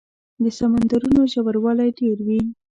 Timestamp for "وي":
2.27-2.39